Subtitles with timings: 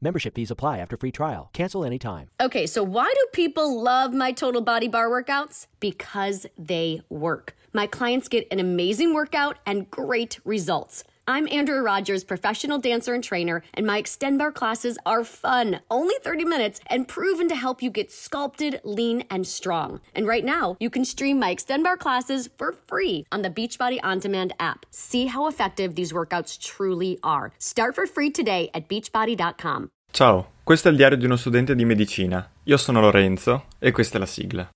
[0.00, 1.50] Membership fees apply after free trial.
[1.52, 2.30] Cancel anytime.
[2.40, 5.66] Okay, so why do people love my Total Body Bar workouts?
[5.78, 7.54] Because they work.
[7.72, 11.04] My clients get an amazing workout and great results.
[11.30, 16.16] I'm Andrew Rogers, professional dancer and trainer, and my Extend Bar classes are fun, only
[16.24, 20.00] 30 minutes, and proven to help you get sculpted, lean, and strong.
[20.12, 24.00] And right now, you can stream my Extend Bar classes for free on the Beachbody
[24.02, 24.86] On Demand app.
[24.90, 27.52] See how effective these workouts truly are.
[27.60, 29.90] Start for free today at beachbody.com.
[30.10, 32.44] Ciao, questo è il diario di uno studente di medicina.
[32.64, 34.68] Io sono Lorenzo e questa è la sigla.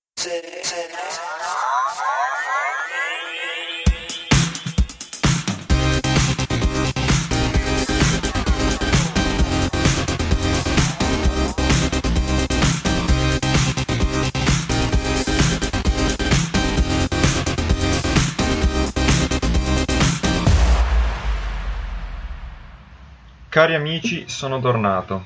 [23.55, 25.23] Cari amici, sono tornato.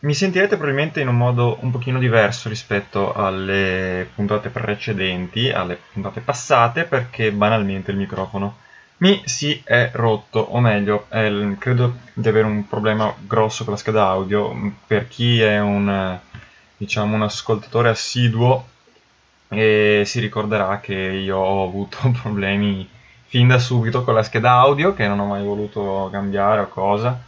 [0.00, 6.20] Mi sentirete probabilmente in un modo un pochino diverso rispetto alle puntate precedenti, alle puntate
[6.20, 8.58] passate, perché banalmente il microfono
[8.98, 13.78] mi si è rotto, o meglio, è, credo di avere un problema grosso con la
[13.78, 14.74] scheda audio.
[14.86, 16.18] Per chi è un,
[16.76, 18.68] diciamo, un ascoltatore assiduo
[19.48, 22.86] e si ricorderà che io ho avuto problemi
[23.28, 27.20] fin da subito con la scheda audio che non ho mai voluto cambiare o cosa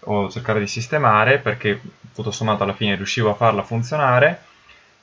[0.00, 1.80] o cercare di sistemare perché
[2.14, 4.42] tutto sommato alla fine riuscivo a farla funzionare.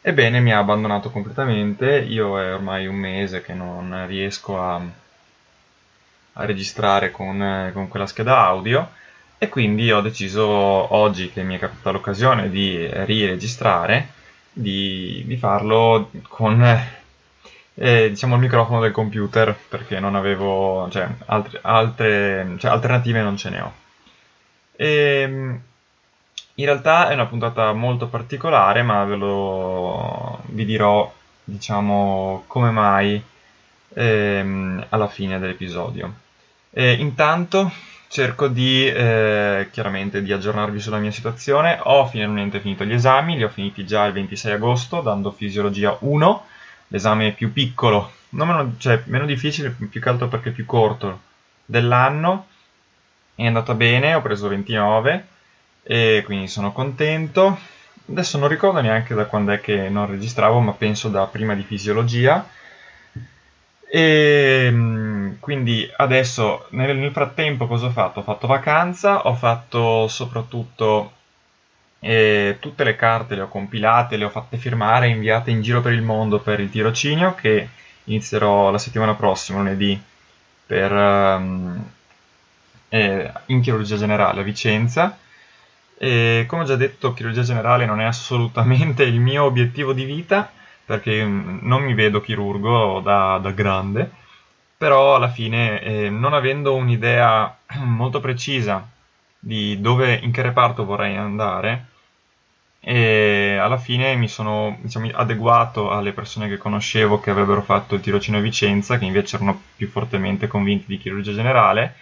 [0.01, 1.97] Ebbene mi ha abbandonato completamente.
[1.97, 4.79] Io è ormai un mese che non riesco a,
[6.33, 8.91] a registrare con, con quella scheda audio.
[9.37, 14.09] E quindi ho deciso oggi che mi è capitata l'occasione di riregistrare
[14.51, 16.61] di, di farlo con
[17.75, 23.37] e, diciamo il microfono del computer perché non avevo cioè, altre, altre cioè, alternative non
[23.37, 23.73] ce ne ho.
[24.75, 25.61] E, ehm,
[26.57, 31.13] in realtà è una puntata molto particolare ma ve lo vi dirò
[31.43, 33.21] diciamo come mai
[33.93, 36.13] ehm, alla fine dell'episodio.
[36.71, 37.71] E, intanto
[38.07, 41.77] cerco di eh, chiaramente di aggiornarvi sulla mia situazione.
[41.83, 46.45] Ho finalmente finito gli esami li ho finiti già il 26 agosto dando fisiologia 1
[46.87, 51.21] l'esame più piccolo, meno, cioè meno difficile, più che altro perché più corto
[51.65, 52.47] dell'anno.
[53.35, 55.27] È andata bene, ho preso 29
[55.83, 57.57] e quindi sono contento.
[58.07, 61.63] Adesso non ricordo neanche da quando è che non registravo, ma penso da prima di
[61.63, 62.47] fisiologia.
[63.87, 68.19] E mm, quindi adesso nel, nel frattempo cosa ho fatto?
[68.19, 71.13] Ho fatto vacanza, ho fatto soprattutto
[71.99, 75.81] e tutte le carte le ho compilate, le ho fatte firmare e inviate in giro
[75.81, 77.67] per il mondo per il tirocinio che
[78.05, 79.99] inizierò la settimana prossima, lunedì,
[80.65, 81.83] per, um,
[82.89, 85.17] eh, in chirurgia generale a Vicenza.
[85.97, 90.51] E come ho già detto, chirurgia generale non è assolutamente il mio obiettivo di vita
[90.85, 94.09] perché mm, non mi vedo chirurgo da, da grande,
[94.77, 98.87] però alla fine, eh, non avendo un'idea molto precisa
[99.45, 101.85] di dove, in che reparto vorrei andare,
[102.79, 108.01] e alla fine mi sono diciamo, adeguato alle persone che conoscevo che avrebbero fatto il
[108.01, 111.95] tirocinio a Vicenza, che invece erano più fortemente convinti di chirurgia generale,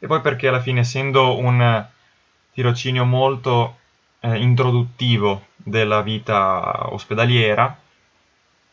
[0.00, 1.86] e poi perché alla fine essendo un
[2.52, 3.78] tirocinio molto
[4.18, 7.78] eh, introduttivo della vita ospedaliera,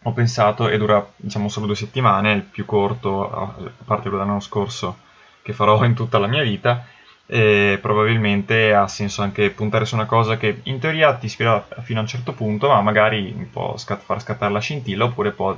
[0.02, 3.54] ho pensato, e dura diciamo solo due settimane, il più corto, a
[3.86, 4.98] parte quello dell'anno scorso,
[5.44, 6.88] che farò in tutta la mia vita,
[7.32, 12.00] e probabilmente ha senso anche puntare su una cosa che in teoria ti ispira fino
[12.00, 15.56] a un certo punto, ma magari può scat- far scattare la scintilla oppure può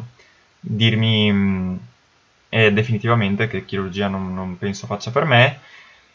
[0.59, 1.79] dirmi mh,
[2.49, 5.59] eh, definitivamente che chirurgia non, non, penso faccia per me.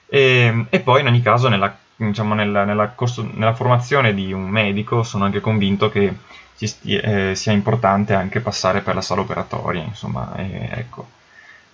[0.09, 4.49] E, e poi in ogni caso nella, diciamo, nella, nella, corso, nella, formazione di un
[4.49, 6.15] medico sono anche convinto che
[6.53, 11.17] sti- eh, sia importante anche passare per la sala operatoria, insomma, eh, ecco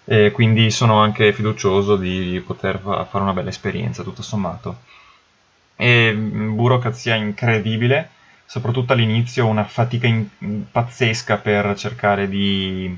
[0.05, 4.79] e quindi sono anche fiducioso di poter fare una bella esperienza tutto sommato.
[5.77, 8.11] E mm, burocrazia incredibile,
[8.47, 10.29] soprattutto all'inizio una fatica in-
[10.71, 12.97] pazzesca per cercare di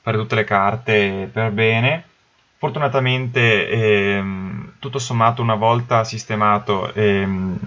[0.00, 2.04] fare tutte le carte per bene,
[2.62, 7.58] Fortunatamente, ehm, tutto sommato, una volta sistemato, ehm,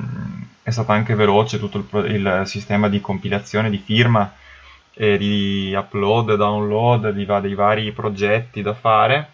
[0.64, 4.34] è stato anche veloce tutto il, il sistema di compilazione, di firma,
[4.96, 9.30] eh, di upload, download di, dei vari progetti da fare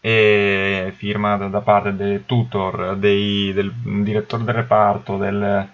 [0.00, 3.72] e firma da, da parte del tutor, dei, del
[4.02, 5.68] direttore del reparto, del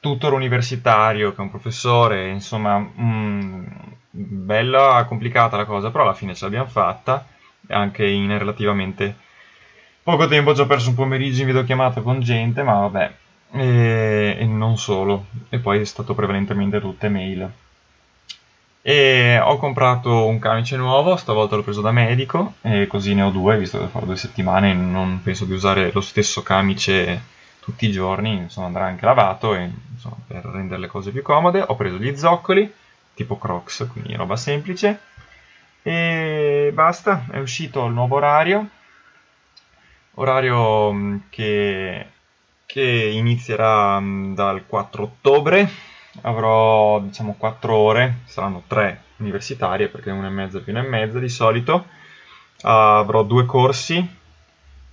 [0.00, 6.34] tutor universitario che è un professore, insomma, mh, bella complicata la cosa, però alla fine
[6.34, 7.26] ce l'abbiamo fatta,
[7.68, 9.16] anche in relativamente
[10.02, 13.14] poco tempo, ho già perso un pomeriggio in videochiamata con gente, ma vabbè,
[13.52, 17.50] e, e non solo, e poi è stato prevalentemente tutte mail.
[18.84, 23.30] E ho comprato un camice nuovo, stavolta l'ho preso da medico, e così ne ho
[23.30, 27.22] due, visto che farò due settimane, non penso di usare lo stesso camice
[27.60, 31.64] tutti i giorni, insomma andrà anche lavato e, insomma, per rendere le cose più comode.
[31.64, 32.70] Ho preso gli zoccoli,
[33.14, 34.98] tipo Crocs, quindi roba semplice.
[35.82, 38.68] E basta, è uscito il nuovo orario,
[40.14, 42.06] orario mm, che,
[42.66, 45.70] che inizierà mm, dal 4 ottobre.
[46.20, 51.18] Avrò diciamo 4 ore, saranno 3 universitarie perché una e mezza più una e mezza
[51.18, 51.86] di solito.
[52.62, 54.20] Avrò due corsi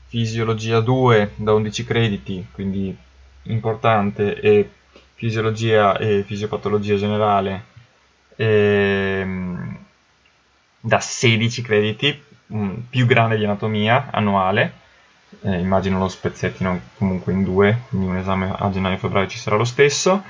[0.07, 2.95] fisiologia 2 da 11 crediti, quindi
[3.43, 4.69] importante, e
[5.13, 7.65] fisiologia e fisiopatologia generale
[8.35, 9.77] ehm,
[10.79, 14.73] da 16 crediti, um, più grande di anatomia annuale,
[15.41, 19.65] eh, immagino lo spezzettino comunque in due, quindi un esame a gennaio-febbraio ci sarà lo
[19.65, 20.23] stesso.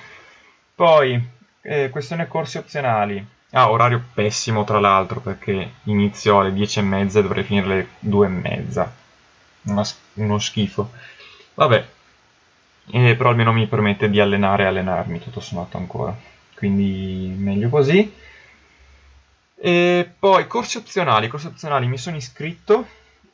[0.79, 1.21] Poi,
[1.59, 3.21] eh, questione corsi opzionali.
[3.49, 7.87] Ah, orario pessimo tra l'altro perché inizio alle 10 e mezza e dovrei finire alle
[7.99, 8.95] 2 e mezza
[9.63, 10.89] uno schifo.
[11.55, 11.85] Vabbè,
[12.91, 16.15] eh, però almeno mi permette di allenare e allenarmi tutto sommato ancora.
[16.55, 18.13] Quindi meglio così.
[19.55, 21.27] E poi corsi opzionali.
[21.27, 22.87] Corsi opzionali mi sono iscritto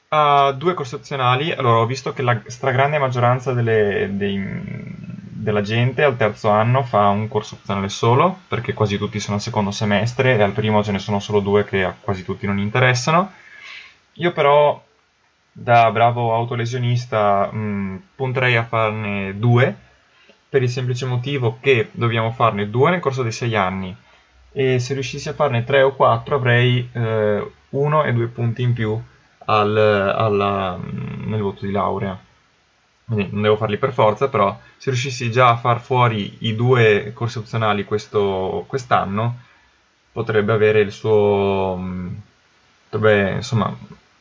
[0.07, 1.51] a due corsi opzionali.
[1.51, 5.04] Allora, ho visto che la stragrande maggioranza delle, dei,
[5.45, 9.43] della gente al terzo anno fa un corso opzionale solo, perché quasi tutti sono al
[9.43, 12.57] secondo semestre e al primo ce ne sono solo due che a quasi tutti non
[12.57, 13.31] interessano.
[14.13, 14.83] Io però
[15.51, 19.75] da bravo autolesionista mh, mm, punterei a farne due
[20.49, 23.95] per il semplice motivo che dobbiamo farne due nel corso dei sei anni
[24.51, 28.73] e se riuscissi a farne tre o quattro avrei eh, uno e due punti in
[28.73, 28.99] più
[29.45, 32.17] al, alla, mm, nel voto di laurea.
[33.07, 37.37] Non devo farli per forza, però se riuscissi già a far fuori i due corsi
[37.37, 39.41] opzionali questo, quest'anno
[40.11, 41.77] potrebbe avere il suo...
[41.77, 42.15] Mm,
[42.89, 43.75] potrebbe insomma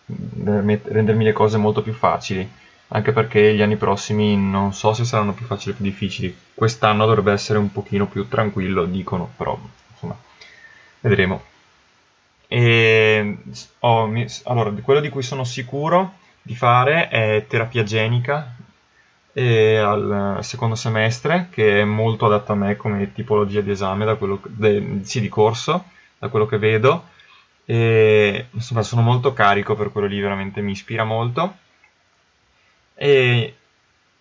[0.07, 2.47] rendermi le cose molto più facili,
[2.89, 6.37] anche perché gli anni prossimi non so se saranno più facili o più difficili.
[6.53, 9.59] Quest'anno dovrebbe essere un pochino più tranquillo, dicono, però
[9.93, 10.17] insomma,
[11.01, 11.43] vedremo.
[12.49, 13.39] E,
[13.79, 18.57] oh, mi, allora, quello di cui sono sicuro di fare è terapia genica
[19.35, 24.41] al secondo semestre, che è molto adatta a me come tipologia di esame, da quello,
[24.45, 25.85] de, sì, di corso,
[26.19, 27.13] da quello che vedo
[27.67, 31.57] e insomma sono molto carico per quello lì, veramente mi ispira molto.
[32.95, 33.57] E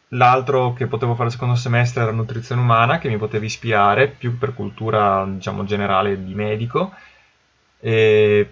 [0.10, 4.38] l'altro che potevo fare il secondo semestre era nutrizione umana, che mi poteva ispirare più
[4.38, 6.94] per cultura, diciamo, generale di medico,
[7.80, 8.48] che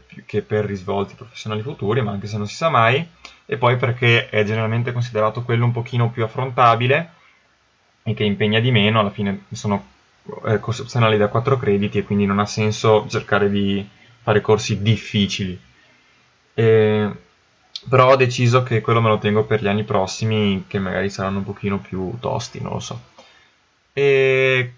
[0.46, 3.08] per risvolti professionali futuri, ma anche se non si sa mai,
[3.46, 7.14] e poi perché è generalmente considerato quello un pochino più affrontabile
[8.04, 9.86] e che impegna di meno, alla fine sono
[10.46, 13.88] eh, corsi opzionali da 4 crediti e quindi non ha senso cercare di
[14.22, 15.60] fare corsi difficili.
[16.54, 17.12] E,
[17.90, 21.40] però ho deciso che quello me lo tengo per gli anni prossimi, che magari saranno
[21.40, 23.00] un pochino più tosti, non lo so.
[23.94, 24.74] E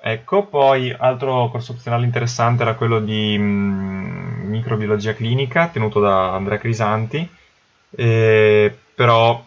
[0.00, 6.32] ecco, poi altro corso opzionale interessante era quello di mh, mm, microbiologia clinica, tenuto da
[6.34, 7.28] Andrea Crisanti,
[7.90, 9.44] e, però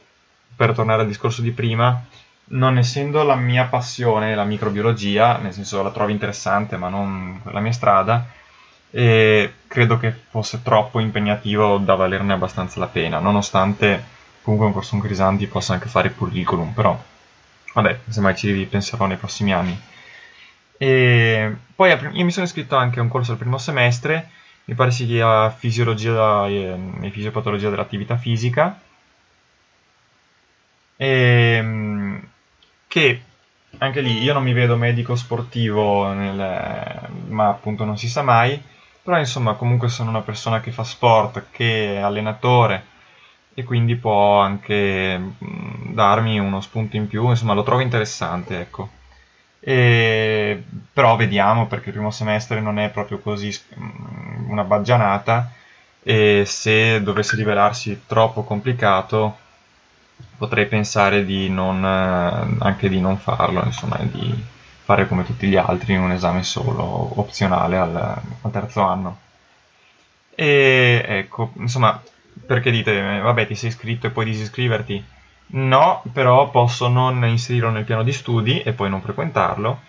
[0.56, 2.04] per tornare al discorso di prima,
[2.52, 7.60] non essendo la mia passione la microbiologia, nel senso la trovo interessante ma non la
[7.60, 8.28] mia strada,
[8.92, 14.04] e credo che fosse troppo impegnativo da valerne abbastanza la pena, nonostante
[14.42, 17.00] comunque un corso in Crisanti possa anche fare curriculum, però
[17.74, 19.80] vabbè, semmai ci ripenserò nei prossimi anni.
[20.78, 24.32] E poi io mi sono iscritto anche a un corso al primo semestre,
[24.70, 28.80] mi pare si chiama Fisiologia e Fisiopatologia dell'attività fisica,
[30.96, 32.20] e,
[32.88, 33.22] che
[33.80, 38.62] anche lì io non mi vedo medico sportivo, nel, ma appunto non si sa mai.
[39.02, 42.86] Però insomma comunque sono una persona che fa sport, che è allenatore
[43.56, 48.90] e quindi può anche darmi uno spunto in più, insomma lo trovo interessante, ecco.
[49.62, 50.64] E,
[50.94, 55.52] però vediamo perché il primo semestre non è proprio così mh, una baggianata
[56.02, 59.38] e se dovesse rivelarsi troppo complicato
[60.38, 64.34] potrei pensare di non, eh, anche di non farlo, insomma, di
[64.84, 69.18] fare come tutti gli altri un esame solo, opzionale al, al terzo anno.
[70.36, 72.02] E ecco, insomma,
[72.46, 75.04] perché dite, vabbè, ti sei iscritto e puoi disiscriverti?
[75.52, 79.82] No, però posso non inserirlo nel piano di studi e poi non frequentarlo.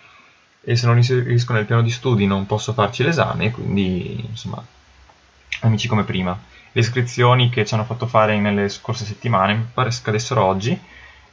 [0.63, 4.63] E se non inserisco nel piano di studi non posso farci l'esame, quindi insomma,
[5.61, 6.37] amici come prima.
[6.71, 10.79] Le iscrizioni che ci hanno fatto fare nelle scorse settimane mi pare scadessero oggi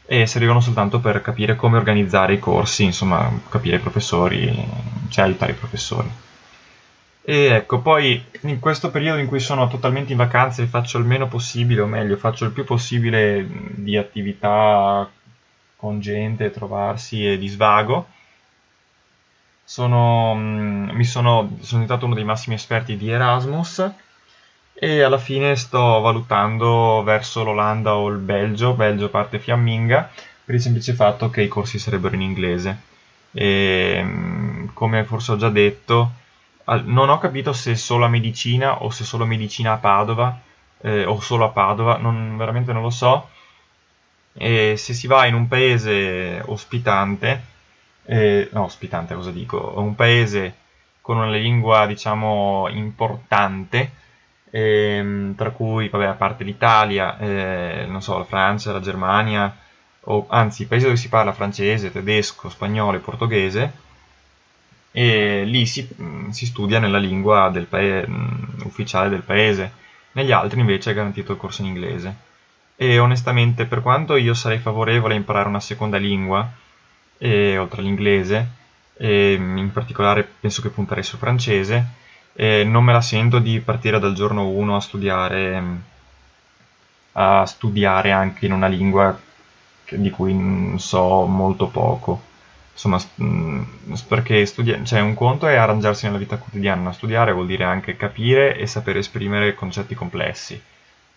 [0.06, 4.66] e servivano soltanto per capire come organizzare i corsi, insomma, capire i professori,
[5.08, 6.10] cioè aiutare i professori.
[7.28, 11.28] E ecco, poi in questo periodo in cui sono totalmente in vacanze faccio il meno
[11.28, 15.06] possibile, o meglio, faccio il più possibile di attività
[15.76, 18.08] con gente, trovarsi e di svago.
[19.62, 23.90] Sono, mi sono, sono diventato uno dei massimi esperti di Erasmus
[24.72, 30.10] e alla fine sto valutando verso l'Olanda o il Belgio, Belgio parte fiamminga,
[30.46, 32.78] per il semplice fatto che i corsi sarebbero in inglese.
[33.32, 34.02] E,
[34.72, 36.12] come forse ho già detto,
[36.76, 40.40] non ho capito se solo a medicina o se solo medicina a Padova
[40.80, 43.28] eh, o solo a Padova, non, veramente non lo so.
[44.34, 47.42] E se si va in un paese ospitante,
[48.04, 50.54] eh, no, ospitante cosa dico, un paese
[51.00, 53.92] con una lingua diciamo importante,
[54.50, 59.56] ehm, tra cui, vabbè, a parte l'Italia, eh, non so, la Francia, la Germania,
[60.02, 63.72] o anzi, paesi dove si parla francese, tedesco, spagnolo e portoghese,
[64.90, 69.72] e lì si, mm, si studia nella lingua del mm, ufficiale del paese,
[70.12, 72.16] negli altri invece è garantito il corso in inglese.
[72.76, 76.48] E onestamente, per quanto io sarei favorevole a imparare una seconda lingua,
[77.18, 78.48] e, oltre all'inglese,
[78.96, 81.86] e in particolare penso che punterei sul francese,
[82.38, 85.62] non me la sento di partire dal giorno 1 a studiare,
[87.12, 89.18] a studiare anche in una lingua
[89.90, 92.22] di cui so molto poco.
[92.78, 93.02] Insomma,
[94.06, 98.56] perché studiare, cioè un conto è arrangiarsi nella vita quotidiana, studiare vuol dire anche capire
[98.56, 100.62] e sapere esprimere concetti complessi.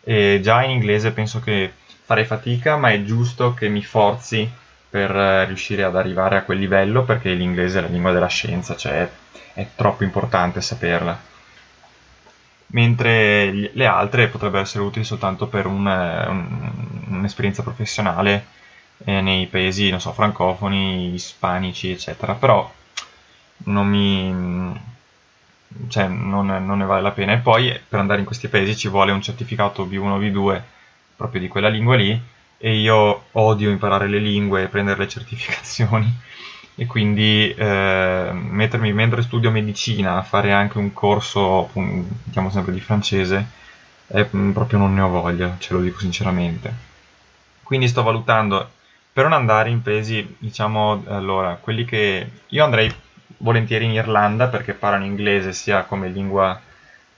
[0.04, 1.72] E già in inglese penso che
[2.04, 4.50] farei fatica, ma è giusto che mi forzi
[4.90, 5.12] per
[5.46, 9.08] riuscire ad arrivare a quel livello perché l'inglese è la lingua della scienza, cioè
[9.54, 11.30] è troppo importante saperla.
[12.74, 16.72] Mentre le altre potrebbero essere utili soltanto per un, un,
[17.10, 18.60] un'esperienza professionale
[19.04, 22.34] eh, nei paesi, non so, francofoni, ispanici, eccetera.
[22.34, 22.72] Però
[23.66, 24.90] non mi...
[25.88, 27.34] Cioè, non, non ne vale la pena.
[27.34, 30.62] E poi per andare in questi paesi ci vuole un certificato B1 B2
[31.16, 32.20] proprio di quella lingua lì
[32.58, 36.14] e io odio imparare le lingue e prendere le certificazioni
[36.76, 41.70] e quindi eh, mettermi mentre studio medicina a fare anche un corso,
[42.24, 43.46] diciamo sempre di francese,
[44.08, 46.90] eh, proprio non ne ho voglia, ce lo dico sinceramente.
[47.64, 48.70] Quindi sto valutando
[49.14, 52.94] per non andare in paesi, diciamo, allora, quelli che io andrei
[53.38, 56.60] volentieri in Irlanda perché parlano inglese sia come lingua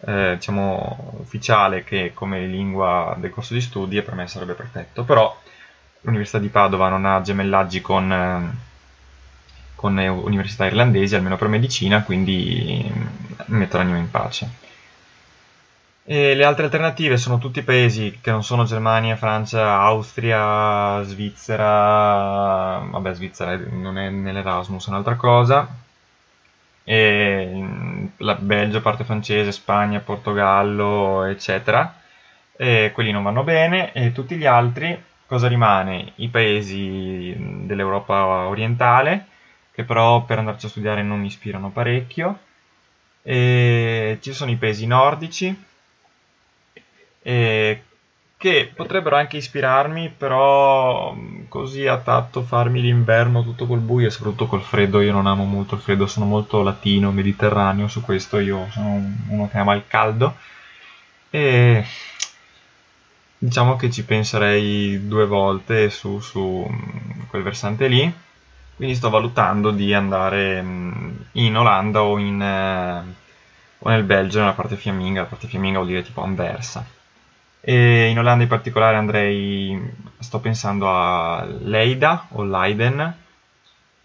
[0.06, 5.04] eh, diciamo ufficiale che come lingua del corso di studi e per me sarebbe perfetto
[5.04, 5.38] però
[6.02, 8.54] l'università di Padova non ha gemellaggi con
[9.84, 12.90] con università irlandesi, almeno per medicina, quindi
[13.48, 14.50] l'anima in pace.
[16.06, 23.14] E le altre alternative sono tutti paesi che non sono Germania, Francia, Austria, Svizzera, vabbè
[23.14, 25.66] Svizzera non è nell'Erasmus, è un'altra cosa,
[26.84, 27.66] e
[28.18, 31.96] la Belgio, parte francese, Spagna, Portogallo, eccetera,
[32.58, 36.12] e quelli non vanno bene, e tutti gli altri, cosa rimane?
[36.16, 37.34] I paesi
[37.66, 39.28] dell'Europa orientale,
[39.72, 42.40] che però per andarci a studiare non mi ispirano parecchio.
[43.22, 45.72] E ci sono i paesi nordici,
[47.24, 51.16] che potrebbero anche ispirarmi, però
[51.48, 55.02] così a tatto farmi l'inverno tutto col buio e soprattutto col freddo.
[55.02, 59.50] Io non amo molto il freddo, sono molto latino, mediterraneo, su questo io sono uno
[59.50, 60.36] che ama il caldo.
[61.30, 61.86] E
[63.38, 66.68] diciamo che ci penserei due volte su, su
[67.30, 68.14] quel versante lì
[68.76, 73.16] quindi sto valutando di andare mm, in Olanda o, in, eh,
[73.80, 75.22] o nel Belgio, nella parte fiamminga.
[75.22, 76.86] La parte fiamminga vuol dire tipo Anversa.
[77.66, 79.80] E in Olanda in particolare andrei,
[80.20, 83.16] sto pensando a Leida o Leiden,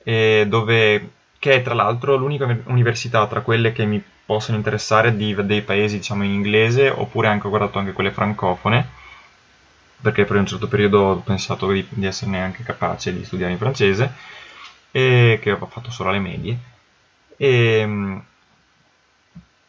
[0.04, 1.10] dove,
[1.40, 5.96] che è tra l'altro l'unica università tra quelle che mi possono interessare di, dei paesi
[5.96, 8.88] diciamo in inglese, oppure anche ho guardato anche quelle francofone,
[10.00, 13.58] perché per un certo periodo ho pensato di, di esserne anche capace di studiare in
[13.58, 14.12] francese
[14.92, 16.56] e che ho fatto solo alle medie.
[17.36, 18.20] E,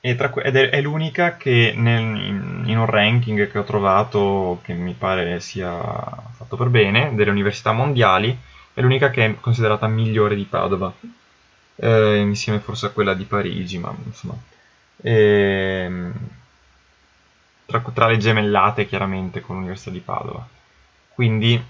[0.02, 4.74] tra, ed è, è, l'unica che nel, in, in, un ranking che ho trovato, che
[4.74, 5.72] mi pare sia
[6.32, 8.38] fatto per bene, delle università mondiali,
[8.74, 10.94] è l'unica che è considerata migliore di Padova,
[11.76, 14.36] eh, insieme forse a quella di Parigi, ma insomma...
[15.02, 16.12] Eh,
[17.66, 20.46] tra, tra, le gemellate chiaramente con l'Università di Padova.
[21.14, 21.62] Quindi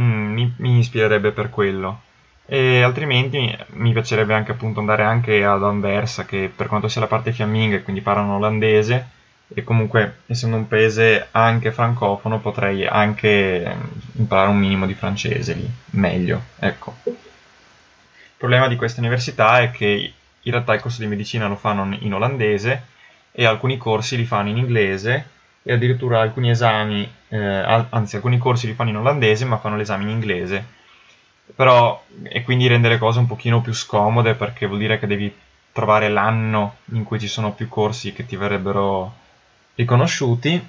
[0.00, 2.02] mm, mi, mi ispirerebbe per quello
[2.50, 7.06] e altrimenti mi piacerebbe anche appunto andare anche ad Anversa che per quanto sia la
[7.06, 9.06] parte fiamminga quindi parlano olandese
[9.52, 15.52] e comunque essendo un paese anche francofono potrei anche ehm, imparare un minimo di francese
[15.52, 16.96] lì, meglio, ecco.
[17.04, 21.96] Il problema di questa università è che in realtà il corso di medicina lo fanno
[22.00, 22.84] in olandese
[23.32, 25.28] e alcuni corsi li fanno in inglese
[25.62, 30.04] e addirittura alcuni esami, eh, anzi alcuni corsi li fanno in olandese ma fanno l'esame
[30.04, 30.76] in inglese
[31.54, 35.34] però e quindi rende le cose un pochino più scomode perché vuol dire che devi
[35.72, 39.12] trovare l'anno in cui ci sono più corsi che ti verrebbero
[39.74, 40.60] riconosciuti.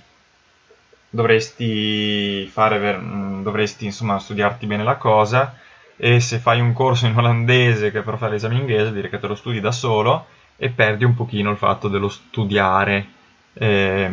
[1.12, 3.00] Dovresti fare
[3.42, 5.58] dovresti insomma studiarti bene la cosa.
[5.98, 9.20] E se fai un corso in olandese che però fai l'esame in inglese dire che
[9.20, 13.08] te lo studi da solo e perdi un pochino il fatto dello studiare
[13.54, 14.12] eh,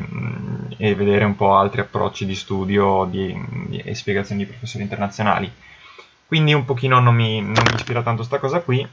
[0.78, 5.52] e vedere un po' altri approcci di studio di, di, e spiegazioni di professori internazionali
[6.26, 8.86] quindi un pochino non mi, non mi ispira tanto sta cosa qui.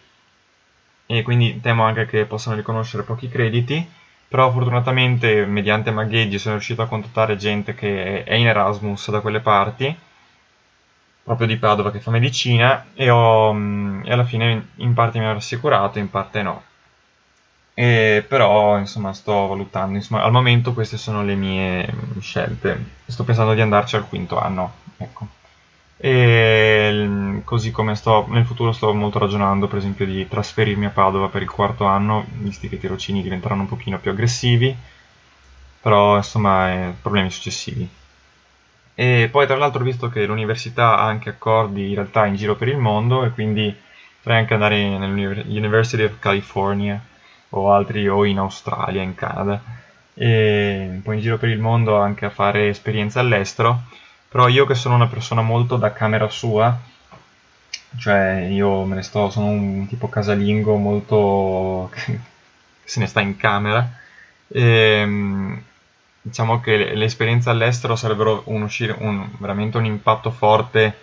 [1.06, 3.88] E quindi temo anche che possano riconoscere pochi crediti.
[4.28, 9.42] Però fortunatamente mediante Magheggi sono riuscito a contattare gente che è in Erasmus da quelle
[9.42, 9.96] parti
[11.24, 13.56] proprio di Padova che fa medicina e, ho,
[14.04, 16.64] e alla fine in parte mi ha rassicurato in parte no.
[17.76, 19.96] E però insomma sto valutando.
[19.96, 23.02] Insomma, al momento queste sono le mie scelte.
[23.06, 25.42] Sto pensando di andarci al quinto anno ecco
[26.06, 31.30] e così come sto nel futuro sto molto ragionando per esempio di trasferirmi a Padova
[31.30, 34.76] per il quarto anno visti che i tirocini diventeranno un pochino più aggressivi
[35.80, 37.88] però insomma eh, problemi successivi.
[38.96, 42.68] E poi tra l'altro visto che l'università ha anche accordi in realtà in giro per
[42.68, 43.74] il mondo e quindi
[44.18, 47.02] potrei anche andare nell'University of California
[47.52, 49.62] o altri o in Australia, in Canada.
[50.14, 53.84] E poi in giro per il mondo anche a fare esperienze all'estero
[54.34, 56.76] però io che sono una persona molto da camera sua,
[58.00, 62.20] cioè io me ne sto, sono un tipo casalingo molto che
[62.84, 63.88] se ne sta in camera,
[64.48, 65.64] e, ehm,
[66.20, 70.98] diciamo che le, esperienze all'estero sarebbero un uscire, un, veramente un impatto forte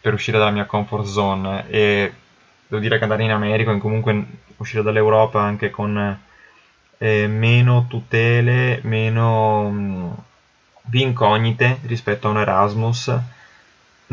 [0.00, 1.68] per uscire dalla mia comfort zone.
[1.68, 2.12] E
[2.68, 4.24] devo dire che andare in America o comunque
[4.56, 6.18] uscire dall'Europa anche con
[6.96, 10.30] eh, meno tutele, meno
[10.88, 13.16] più incognite rispetto a un Erasmus,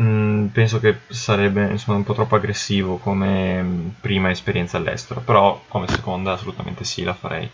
[0.00, 5.62] mm, penso che sarebbe insomma, un po' troppo aggressivo come mm, prima esperienza all'estero, però
[5.68, 7.50] come seconda assolutamente sì, la farei.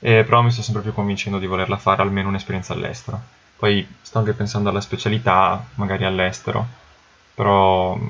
[0.00, 3.20] E, però mi sto sempre più convincendo di volerla fare almeno un'esperienza all'estero.
[3.56, 6.66] Poi sto anche pensando alla specialità, magari all'estero,
[7.34, 8.06] però mm,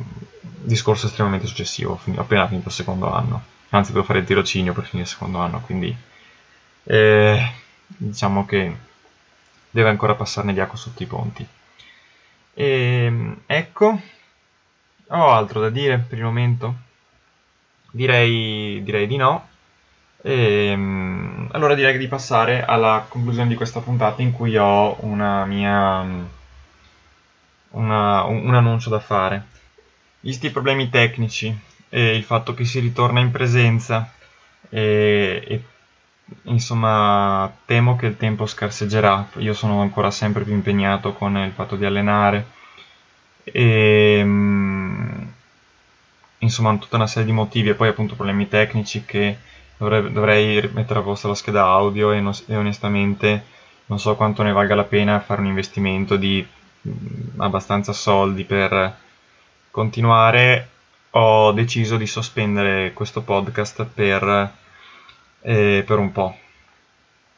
[0.63, 3.43] discorso estremamente successivo, appena finito il secondo anno.
[3.71, 5.95] Anzi, devo fare il tirocinio per finire il secondo anno, quindi
[6.85, 7.53] eh,
[7.87, 8.77] diciamo che
[9.71, 11.47] deve ancora passarne di acqua sotto i ponti.
[12.55, 14.01] E, ehm, ecco,
[15.09, 16.75] ho altro da dire per il momento?
[17.91, 19.49] Direi, direi di no.
[20.23, 25.45] E, ehm, allora direi di passare alla conclusione di questa puntata in cui ho una
[25.45, 26.01] mia,
[27.71, 29.47] una, un, un, annuncio da fare.
[30.21, 31.57] Visti i problemi tecnici
[31.89, 34.13] e il fatto che si ritorna in presenza
[34.69, 35.63] e, e
[36.45, 39.29] insomma, temo che il tempo scarseggerà.
[39.39, 42.47] Io sono ancora sempre più impegnato con il fatto di allenare
[43.45, 45.23] e mm,
[46.39, 49.39] insomma, tutta una serie di motivi e poi appunto problemi tecnici che
[49.77, 53.45] dovrei, dovrei mettere a posto la scheda audio e, no, e, onestamente
[53.87, 56.47] non so quanto ne valga la pena fare un investimento di
[56.87, 58.97] mm, abbastanza soldi per
[59.71, 60.69] continuare.
[61.13, 64.53] Ho deciso di sospendere questo podcast per
[65.49, 66.37] eh, per un po'.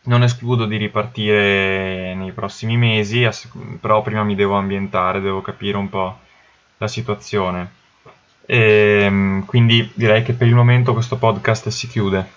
[0.02, 3.28] Non escludo di ripartire nei prossimi mesi,
[3.80, 6.18] però prima mi devo ambientare, devo capire un po'
[6.78, 7.70] la situazione.
[8.46, 12.28] E, ehm, quindi direi che per il momento questo podcast si chiude,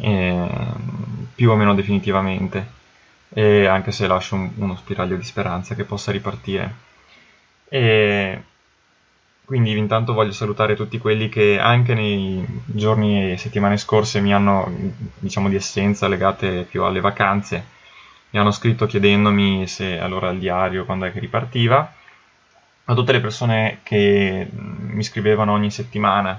[0.00, 2.76] e, ehm, più o meno definitivamente,
[3.28, 6.74] e anche se lascio un, uno spiraglio di speranza che possa ripartire.
[7.68, 8.42] E,
[9.48, 14.70] quindi intanto voglio salutare tutti quelli che anche nei giorni e settimane scorse mi hanno,
[15.16, 17.64] diciamo di essenza, legate più alle vacanze,
[18.28, 21.94] mi hanno scritto chiedendomi se allora il diario quando è che ripartiva,
[22.84, 26.38] a tutte le persone che mi scrivevano ogni settimana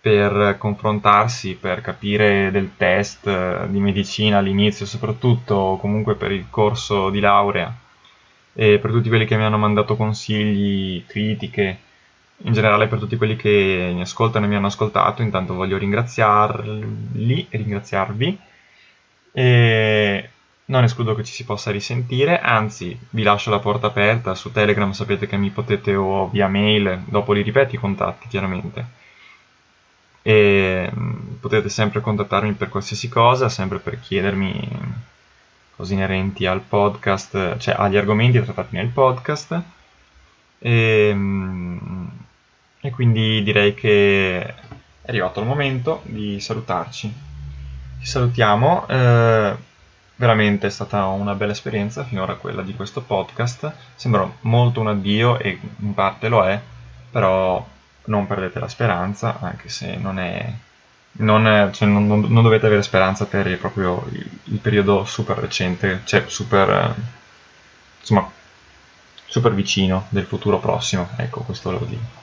[0.00, 7.10] per confrontarsi, per capire del test eh, di medicina all'inizio, soprattutto comunque per il corso
[7.10, 7.70] di laurea
[8.54, 11.90] e per tutti quelli che mi hanno mandato consigli, critiche,
[12.44, 17.46] in generale per tutti quelli che mi ascoltano e mi hanno ascoltato, intanto voglio ringraziarli
[17.50, 18.38] ringraziarvi
[19.32, 20.28] e
[20.64, 24.90] non escludo che ci si possa risentire, anzi vi lascio la porta aperta su Telegram,
[24.92, 29.00] sapete che mi potete o via mail, dopo li ripeto i contatti chiaramente
[30.22, 34.68] e mm, potete sempre contattarmi per qualsiasi cosa, sempre per chiedermi
[35.76, 39.60] cose inerenti al podcast, cioè agli argomenti trattati nel podcast.
[40.58, 42.01] E, mm,
[42.84, 44.54] e quindi direi che è
[45.06, 47.14] arrivato il momento di salutarci.
[48.00, 48.88] Ci salutiamo.
[48.88, 49.56] Eh,
[50.16, 53.72] veramente è stata una bella esperienza finora quella di questo podcast.
[53.94, 56.60] Sembra molto un addio e in parte lo è,
[57.08, 57.64] però
[58.06, 60.52] non perdete la speranza, anche se non è...
[61.14, 66.00] Non, cioè non, non dovete avere speranza per il, proprio il, il, periodo super recente,
[66.04, 66.94] cioè super...
[68.00, 68.28] insomma,
[69.26, 71.08] super vicino del futuro prossimo.
[71.16, 72.21] Ecco, questo lo dico.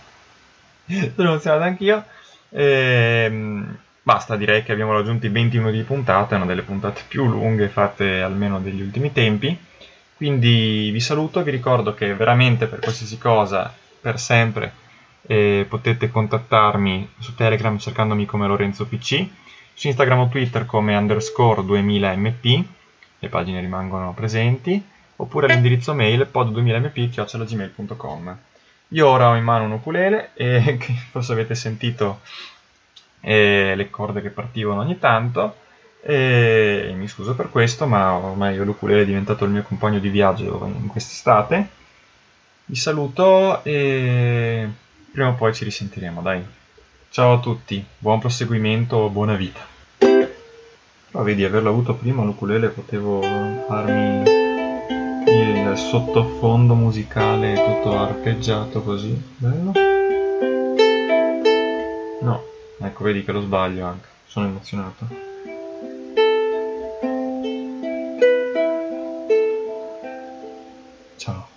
[1.16, 2.04] Sono emozionato anch'io.
[2.50, 7.28] Ehm, basta, direi che abbiamo raggiunto i 20 minuti di puntata, una delle puntate più
[7.28, 9.56] lunghe fatte almeno degli ultimi tempi.
[10.16, 14.74] Quindi vi saluto, vi ricordo che veramente per qualsiasi cosa, per sempre,
[15.22, 19.26] e potete contattarmi su Telegram cercandomi come Lorenzo PC,
[19.74, 22.64] su Instagram o Twitter come underscore 2000mp,
[23.20, 24.84] le pagine rimangono presenti,
[25.18, 28.38] oppure all'indirizzo mail pod2000mp.gmail.com.
[28.90, 30.80] Io ora ho in mano un ukulele e
[31.12, 32.22] forse avete sentito
[33.22, 35.56] eh, le corde che partivano ogni tanto
[36.02, 40.66] e mi scuso per questo, ma ormai l'ukulele è diventato il mio compagno di viaggio
[40.66, 41.70] in quest'estate.
[42.66, 44.68] Vi saluto e
[45.12, 46.44] prima o poi ci risentiremo, dai.
[47.10, 49.60] Ciao a tutti, buon proseguimento, buona vita.
[49.98, 53.22] Però vedi, averlo avuto prima l'ukulele potevo
[53.68, 54.39] farmi
[55.72, 59.20] il sottofondo musicale tutto arpeggiato così.
[59.38, 59.72] Bello.
[62.22, 62.44] No,
[62.80, 64.08] ecco, vedi che lo sbaglio anche.
[64.26, 65.08] Sono emozionato.
[71.18, 71.48] Ciao.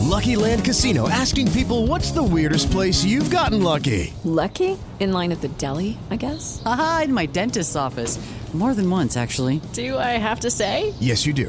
[0.00, 4.12] Lucky Land Casino asking people what's the weirdest place you've gotten lucky?
[4.24, 4.76] Lucky?
[5.00, 6.62] In line at the deli, I guess?
[6.64, 8.18] Aha, in my dentist's office.
[8.54, 9.62] More than once, actually.
[9.72, 10.92] Do I have to say?
[11.00, 11.48] Yes, you do.